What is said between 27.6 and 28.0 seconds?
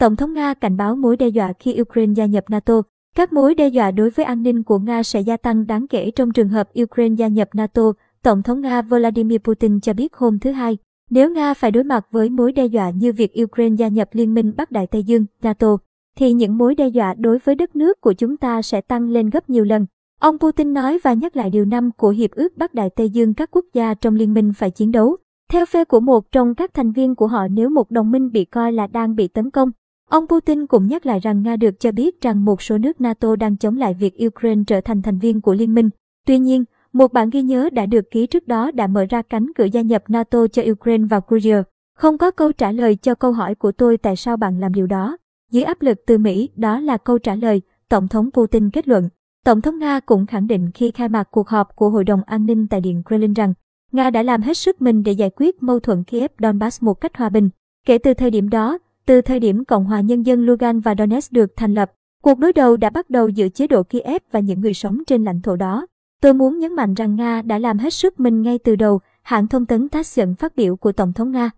một